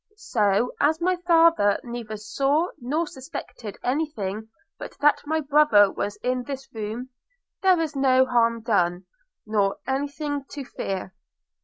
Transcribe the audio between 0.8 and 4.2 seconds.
as my father neither saw nor suspected any